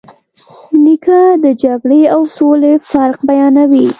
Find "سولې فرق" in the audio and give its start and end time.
2.37-3.19